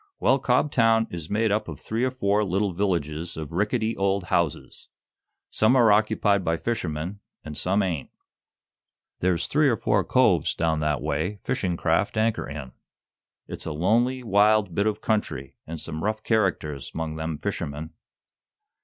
"Well, 0.19 0.39
Cobtown 0.39 1.05
is 1.11 1.29
made 1.29 1.51
up 1.51 1.67
of 1.67 1.79
three 1.79 2.03
or 2.03 2.09
four 2.09 2.43
little 2.43 2.73
villages 2.73 3.37
of 3.37 3.51
rickety 3.51 3.95
old 3.95 4.23
houses. 4.33 4.87
Some 5.51 5.75
are 5.75 5.91
occupied 5.91 6.43
by 6.43 6.57
fishermen, 6.57 7.19
and 7.43 7.55
some 7.55 7.83
ain't. 7.83 8.09
There's 9.19 9.45
three 9.45 9.69
or 9.69 9.77
four 9.77 10.03
coves 10.03 10.55
down 10.55 10.79
that 10.79 11.03
way 11.03 11.37
fishing 11.43 11.77
craft 11.77 12.17
anchor 12.17 12.49
in. 12.49 12.71
It's 13.47 13.67
a 13.67 13.73
lonely, 13.73 14.23
wild 14.23 14.73
bit 14.73 14.87
of 14.87 15.01
country, 15.01 15.53
and 15.67 15.79
some 15.79 16.03
rough 16.03 16.23
characters 16.23 16.91
'mong 16.95 17.17
them 17.17 17.37
fishermen." 17.37 17.91